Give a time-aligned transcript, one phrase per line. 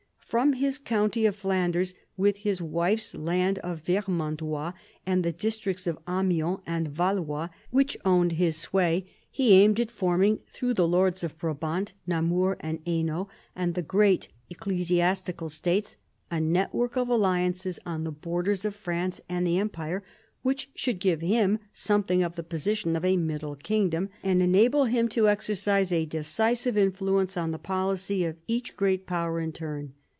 [0.33, 4.71] From his county of Flanders, with his wife's land of Vermandois
[5.05, 10.39] and the districts of Amiens and Valois which owned his sway, he aimed at forming,
[10.53, 13.27] through the lords of Brabant, Namur, and Hainault
[13.57, 15.97] and the great ecclesiastical states,
[16.31, 20.01] a network of alliances on the borders of France and the Empire
[20.43, 25.09] which should give him something of the position of a middle kingdom, and enable him
[25.09, 29.91] to exercise a decisive influence on the policy of each great power in turn.